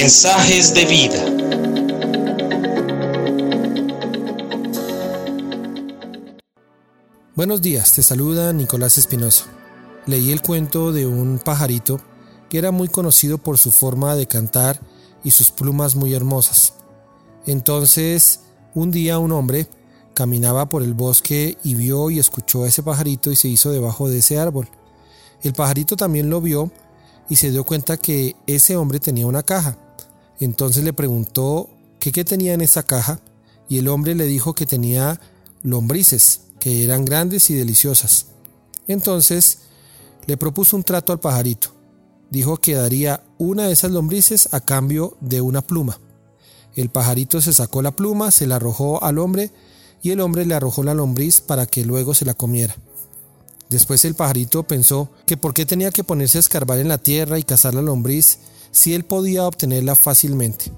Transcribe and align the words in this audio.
Mensajes 0.00 0.74
de 0.74 0.84
vida. 0.84 1.24
Buenos 7.34 7.60
días, 7.60 7.92
te 7.94 8.04
saluda 8.04 8.52
Nicolás 8.52 8.96
Espinosa. 8.96 9.46
Leí 10.06 10.30
el 10.30 10.40
cuento 10.40 10.92
de 10.92 11.08
un 11.08 11.40
pajarito 11.40 12.00
que 12.48 12.58
era 12.58 12.70
muy 12.70 12.86
conocido 12.86 13.38
por 13.38 13.58
su 13.58 13.72
forma 13.72 14.14
de 14.14 14.28
cantar 14.28 14.80
y 15.24 15.32
sus 15.32 15.50
plumas 15.50 15.96
muy 15.96 16.14
hermosas. 16.14 16.74
Entonces, 17.44 18.42
un 18.74 18.92
día 18.92 19.18
un 19.18 19.32
hombre 19.32 19.66
caminaba 20.14 20.68
por 20.68 20.84
el 20.84 20.94
bosque 20.94 21.58
y 21.64 21.74
vio 21.74 22.10
y 22.10 22.20
escuchó 22.20 22.62
a 22.62 22.68
ese 22.68 22.84
pajarito 22.84 23.32
y 23.32 23.36
se 23.36 23.48
hizo 23.48 23.72
debajo 23.72 24.08
de 24.08 24.18
ese 24.18 24.38
árbol. 24.38 24.68
El 25.42 25.54
pajarito 25.54 25.96
también 25.96 26.30
lo 26.30 26.40
vio 26.40 26.70
y 27.28 27.34
se 27.34 27.50
dio 27.50 27.64
cuenta 27.64 27.96
que 27.96 28.36
ese 28.46 28.76
hombre 28.76 29.00
tenía 29.00 29.26
una 29.26 29.42
caja. 29.42 29.76
Entonces 30.40 30.84
le 30.84 30.92
preguntó 30.92 31.70
qué 32.12 32.24
tenía 32.24 32.54
en 32.54 32.60
esa 32.60 32.82
caja 32.84 33.20
y 33.68 33.78
el 33.78 33.88
hombre 33.88 34.14
le 34.14 34.26
dijo 34.26 34.54
que 34.54 34.66
tenía 34.66 35.20
lombrices, 35.62 36.42
que 36.58 36.84
eran 36.84 37.04
grandes 37.04 37.50
y 37.50 37.54
deliciosas. 37.54 38.26
Entonces 38.86 39.60
le 40.26 40.36
propuso 40.36 40.76
un 40.76 40.82
trato 40.82 41.12
al 41.12 41.20
pajarito. 41.20 41.70
Dijo 42.30 42.58
que 42.58 42.74
daría 42.74 43.22
una 43.38 43.66
de 43.66 43.72
esas 43.72 43.90
lombrices 43.90 44.48
a 44.52 44.60
cambio 44.60 45.16
de 45.20 45.40
una 45.40 45.62
pluma. 45.62 45.98
El 46.74 46.90
pajarito 46.90 47.40
se 47.40 47.52
sacó 47.52 47.82
la 47.82 47.92
pluma, 47.92 48.30
se 48.30 48.46
la 48.46 48.56
arrojó 48.56 49.02
al 49.02 49.18
hombre 49.18 49.50
y 50.02 50.10
el 50.10 50.20
hombre 50.20 50.44
le 50.44 50.54
arrojó 50.54 50.82
la 50.82 50.94
lombriz 50.94 51.40
para 51.40 51.66
que 51.66 51.84
luego 51.84 52.14
se 52.14 52.24
la 52.24 52.34
comiera. 52.34 52.76
Después 53.68 54.04
el 54.04 54.14
pajarito 54.14 54.62
pensó 54.62 55.10
que 55.26 55.36
por 55.36 55.54
qué 55.54 55.66
tenía 55.66 55.90
que 55.90 56.04
ponerse 56.04 56.38
a 56.38 56.40
escarbar 56.40 56.78
en 56.78 56.88
la 56.88 56.98
tierra 56.98 57.38
y 57.38 57.42
cazar 57.42 57.74
la 57.74 57.82
lombriz 57.82 58.38
si 58.70 58.94
él 58.94 59.04
podía 59.04 59.46
obtenerla 59.46 59.94
fácilmente. 59.94 60.72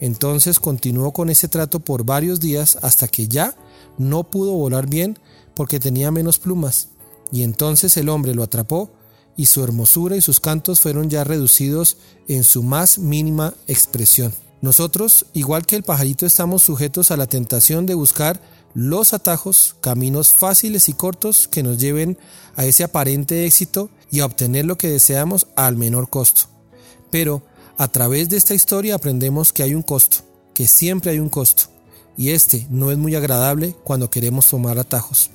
Entonces 0.00 0.58
continuó 0.58 1.12
con 1.12 1.28
ese 1.28 1.48
trato 1.48 1.80
por 1.80 2.04
varios 2.04 2.40
días 2.40 2.78
hasta 2.82 3.06
que 3.06 3.28
ya 3.28 3.54
no 3.98 4.24
pudo 4.24 4.52
volar 4.52 4.88
bien 4.88 5.18
porque 5.54 5.78
tenía 5.78 6.10
menos 6.10 6.38
plumas. 6.38 6.88
Y 7.30 7.42
entonces 7.42 7.96
el 7.96 8.08
hombre 8.08 8.34
lo 8.34 8.42
atrapó 8.42 8.90
y 9.36 9.46
su 9.46 9.62
hermosura 9.62 10.16
y 10.16 10.20
sus 10.20 10.40
cantos 10.40 10.80
fueron 10.80 11.10
ya 11.10 11.24
reducidos 11.24 11.98
en 12.28 12.44
su 12.44 12.62
más 12.62 12.98
mínima 12.98 13.54
expresión. 13.66 14.32
Nosotros, 14.62 15.26
igual 15.32 15.64
que 15.64 15.76
el 15.76 15.82
pajarito, 15.82 16.26
estamos 16.26 16.62
sujetos 16.62 17.10
a 17.10 17.16
la 17.16 17.26
tentación 17.26 17.86
de 17.86 17.94
buscar 17.94 18.40
los 18.74 19.14
atajos, 19.14 19.76
caminos 19.80 20.28
fáciles 20.28 20.88
y 20.88 20.92
cortos 20.92 21.48
que 21.48 21.62
nos 21.62 21.78
lleven 21.78 22.18
a 22.56 22.64
ese 22.64 22.84
aparente 22.84 23.46
éxito 23.46 23.90
y 24.10 24.20
a 24.20 24.26
obtener 24.26 24.64
lo 24.66 24.76
que 24.76 24.88
deseamos 24.88 25.46
al 25.56 25.76
menor 25.76 26.10
costo. 26.10 26.59
Pero 27.10 27.42
a 27.76 27.88
través 27.88 28.28
de 28.28 28.36
esta 28.36 28.54
historia 28.54 28.94
aprendemos 28.94 29.52
que 29.52 29.62
hay 29.62 29.74
un 29.74 29.82
costo, 29.82 30.18
que 30.54 30.66
siempre 30.66 31.12
hay 31.12 31.18
un 31.18 31.28
costo, 31.28 31.64
y 32.16 32.30
este 32.30 32.66
no 32.70 32.90
es 32.90 32.98
muy 32.98 33.14
agradable 33.14 33.74
cuando 33.84 34.10
queremos 34.10 34.46
tomar 34.46 34.78
atajos. 34.78 35.30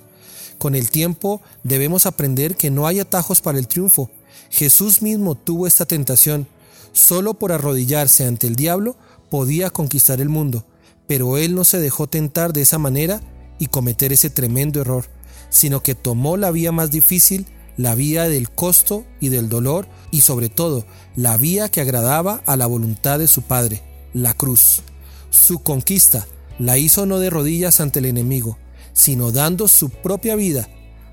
Con 0.58 0.76
el 0.76 0.90
tiempo 0.90 1.42
debemos 1.64 2.06
aprender 2.06 2.56
que 2.56 2.72
no 2.72 2.88
hay 2.88 3.00
atajos 3.00 3.42
para 3.42 3.58
el 3.58 3.68
triunfo. 3.68 4.10
Jesús 4.50 5.02
mismo 5.02 5.36
tuvo 5.36 5.68
esta 5.68 5.86
tentación. 5.86 6.48
Solo 6.94 7.34
por 7.34 7.52
arrodillarse 7.52 8.26
ante 8.26 8.48
el 8.48 8.56
diablo 8.56 8.96
podía 9.30 9.70
conquistar 9.70 10.22
el 10.22 10.30
mundo 10.30 10.66
pero 11.08 11.38
él 11.38 11.56
no 11.56 11.64
se 11.64 11.80
dejó 11.80 12.08
tentar 12.08 12.54
de 12.54 12.62
esa 12.62 12.78
manera 12.78 13.22
y 13.60 13.68
cometer 13.68 14.12
ese 14.14 14.30
tremendo 14.30 14.82
error, 14.82 15.06
sino 15.50 15.82
que 15.84 15.96
tomó 15.96 16.38
la 16.38 16.52
vía 16.52 16.72
más 16.72 16.92
difícil, 16.92 17.46
la 17.78 17.96
vía 17.96 18.30
del 18.30 18.50
costo 18.50 19.06
y 19.20 19.30
del 19.30 19.50
dolor, 19.50 19.88
y 20.12 20.22
sobre 20.22 20.50
todo 20.50 20.86
la 21.16 21.38
vía 21.38 21.70
que 21.70 21.82
agradaba 21.82 22.42
a 22.46 22.56
la 22.56 22.66
voluntad 22.68 23.20
de 23.20 23.28
su 23.28 23.42
Padre, 23.42 23.84
la 24.14 24.34
cruz. 24.34 24.82
Su 25.30 25.60
conquista 25.60 26.28
la 26.60 26.78
hizo 26.78 27.06
no 27.06 27.20
de 27.20 27.30
rodillas 27.30 27.80
ante 27.80 28.00
el 28.00 28.06
enemigo, 28.06 28.58
sino 28.94 29.32
dando 29.32 29.68
su 29.68 29.90
propia 29.90 30.36
vida. 30.36 30.70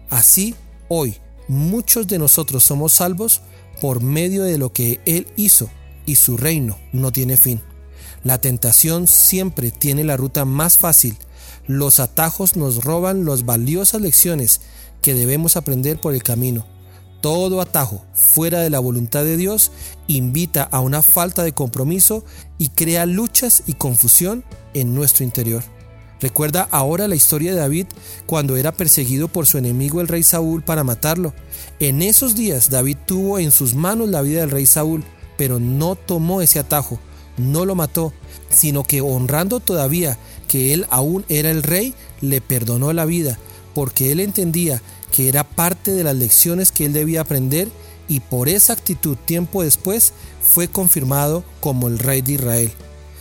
Así, 0.09 0.55
hoy, 0.89 1.17
muchos 1.49 2.07
de 2.07 2.19
nosotros 2.19 2.63
somos 2.63 2.93
salvos 2.93 3.43
por 3.81 4.03
medio 4.03 4.45
de 4.45 4.59
lo 4.59 4.73
que 4.73 5.01
Él 5.05 5.27
hizo, 5.37 5.69
y 6.07 6.17
su 6.17 6.37
reino 6.37 6.79
no 6.93 7.13
tiene 7.13 7.37
fin. 7.37 7.61
La 8.25 8.39
tentación 8.39 9.09
siempre 9.09 9.73
tiene 9.73 10.05
la 10.05 10.17
ruta 10.17 10.45
más 10.45 10.79
fácil. 10.79 11.17
Los 11.67 11.99
atajos 11.99 12.57
nos 12.57 12.85
roban 12.85 13.25
las 13.25 13.45
valiosas 13.45 14.01
lecciones 14.01 14.61
que 15.03 15.15
debemos 15.15 15.57
aprender 15.57 16.01
por 16.01 16.15
el 16.15 16.23
camino. 16.23 16.65
Todo 17.21 17.61
atajo 17.61 18.05
fuera 18.15 18.61
de 18.61 18.71
la 18.71 18.79
voluntad 18.79 19.25
de 19.25 19.37
Dios 19.37 19.71
invita 20.07 20.63
a 20.63 20.81
una 20.81 21.03
falta 21.03 21.43
de 21.45 21.53
compromiso 21.53 22.25
y 22.59 22.69
crea 22.71 23.07
luchas 23.07 23.63
y 23.67 23.75
confusión 23.75 24.45
en 24.75 24.95
nuestro 24.95 25.25
interior. 25.25 25.63
Recuerda 26.21 26.69
ahora 26.71 27.09
la 27.09 27.17
historia 27.17 27.53
de 27.53 27.61
David 27.61 27.87
cuando 28.27 28.57
era 28.57 28.73
perseguido 28.73 29.29
por 29.29 29.47
su 29.47 29.59
enemigo 29.59 30.01
el 30.01 30.09
rey 30.09 30.23
Saúl 30.23 30.63
para 30.63 30.85
matarlo. 30.85 31.35
En 31.81 32.01
esos 32.01 32.35
días 32.35 32.71
David 32.71 32.97
tuvo 33.07 33.39
en 33.39 33.51
sus 33.51 33.75
manos 33.75 34.09
la 34.09 34.23
vida 34.23 34.41
del 34.41 34.51
rey 34.51 34.67
Saúl, 34.67 35.05
pero 35.37 35.61
no 35.61 35.97
tomó 35.97 36.41
ese 36.43 36.59
atajo 36.59 36.99
no 37.37 37.65
lo 37.65 37.75
mató, 37.75 38.13
sino 38.51 38.85
que 38.85 39.01
honrando 39.01 39.61
todavía 39.61 40.19
que 40.49 40.75
él 40.75 40.87
aún 40.91 41.25
era 41.29 41.51
el 41.51 41.63
rey, 41.63 41.95
le 42.21 42.41
perdonó 42.41 42.93
la 42.93 43.05
vida, 43.05 43.39
porque 43.75 44.13
él 44.13 44.21
entendía 44.21 44.83
que 45.11 45.29
era 45.29 45.45
parte 45.45 45.93
de 45.93 46.05
las 46.05 46.17
lecciones 46.17 46.73
que 46.73 46.87
él 46.87 46.93
debía 46.93 47.23
aprender 47.23 47.69
y 48.09 48.21
por 48.21 48.49
esa 48.49 48.73
actitud 48.73 49.17
tiempo 49.17 49.63
después 49.63 50.13
fue 50.43 50.69
confirmado 50.69 51.45
como 51.61 51.89
el 51.89 51.99
rey 51.99 52.23
de 52.23 52.33
Israel. 52.33 52.73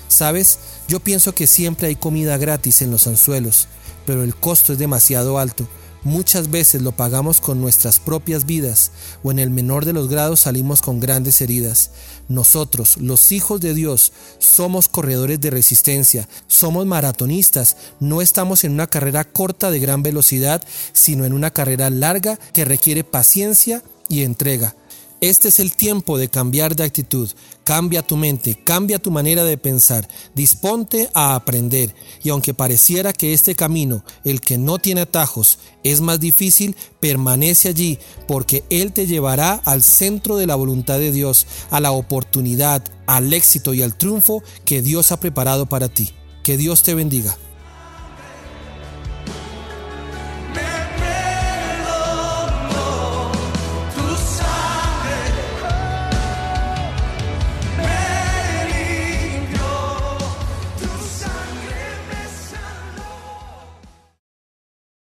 Sabes, 0.08 0.60
yo 0.88 1.00
pienso 1.00 1.34
que 1.34 1.48
siempre 1.48 1.88
hay 1.88 1.96
comida 1.96 2.38
gratis 2.38 2.82
en 2.82 2.92
los 2.92 3.08
anzuelos, 3.08 3.68
pero 4.06 4.24
el 4.24 4.36
costo 4.36 4.74
es 4.74 4.80
demasiado 4.80 5.38
alto 5.40 5.68
Muchas 6.04 6.50
veces 6.50 6.82
lo 6.82 6.94
pagamos 6.94 7.42
con 7.42 7.62
nuestras 7.62 8.00
propias 8.00 8.48
vidas 8.48 8.92
o 9.22 9.30
en 9.30 9.38
el 9.38 9.52
menor 9.52 9.86
de 9.86 9.94
los 9.94 10.10
grados 10.10 10.42
salimos 10.42 10.82
con 10.82 11.00
grandes 11.00 11.42
heridas. 11.42 11.92
Nosotros, 12.28 12.98
los 12.98 13.32
hijos 13.32 13.62
de 13.62 13.76
Dios, 13.76 14.12
somos 14.40 14.88
corredores 14.88 15.40
de 15.40 15.52
resistencia, 15.52 16.28
somos 16.48 16.88
maratonistas, 16.88 17.78
no 18.00 18.24
estamos 18.24 18.64
en 18.64 18.72
una 18.72 18.88
carrera 18.88 19.24
corta 19.26 19.70
de 19.70 19.80
gran 19.80 20.02
velocidad, 20.02 20.64
sino 20.92 21.24
en 21.24 21.34
una 21.34 21.52
carrera 21.52 21.92
larga 21.92 22.40
que 22.52 22.66
requiere 22.66 23.04
paciencia 23.04 23.84
y 24.10 24.24
entrega. 24.24 24.76
Este 25.22 25.50
es 25.50 25.60
el 25.60 25.74
tiempo 25.74 26.18
de 26.18 26.30
cambiar 26.30 26.76
de 26.76 26.84
actitud. 26.84 27.30
Cambia 27.64 28.02
tu 28.02 28.18
mente, 28.18 28.56
cambia 28.56 28.98
tu 28.98 29.12
manera 29.12 29.44
de 29.44 29.56
pensar, 29.56 30.10
disponte 30.34 31.12
a 31.14 31.36
aprender. 31.36 31.94
Y 32.24 32.30
aunque 32.30 32.56
pareciera 32.56 33.14
que 33.14 33.32
este 33.32 33.54
camino, 33.54 34.04
el 34.24 34.42
que 34.42 34.58
no 34.58 34.80
tiene 34.80 35.02
atajos, 35.02 35.60
es 35.84 36.02
más 36.02 36.20
difícil, 36.20 36.76
permanece 37.00 37.70
allí 37.70 38.00
porque 38.28 38.64
Él 38.72 38.94
te 38.94 39.06
llevará 39.06 39.62
al 39.64 39.84
centro 39.84 40.38
de 40.38 40.48
la 40.48 40.56
voluntad 40.56 40.98
de 40.98 41.12
Dios, 41.12 41.46
a 41.70 41.80
la 41.80 41.92
oportunidad, 41.92 42.84
al 43.06 43.32
éxito 43.32 43.76
y 43.76 43.84
al 43.84 43.96
triunfo 43.96 44.42
que 44.66 44.82
Dios 44.82 45.12
ha 45.12 45.20
preparado 45.20 45.68
para 45.68 45.88
ti. 45.88 46.10
Que 46.42 46.58
Dios 46.58 46.82
te 46.82 46.96
bendiga. 46.96 47.38